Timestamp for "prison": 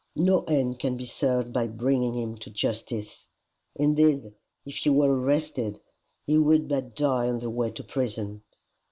7.83-8.41